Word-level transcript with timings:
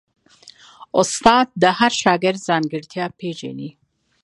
استاد 0.99 1.47
د 1.61 1.63
هر 1.77 1.91
شاګرد 2.01 2.39
ځانګړتیا 2.49 3.05
پېژني. 3.19 3.69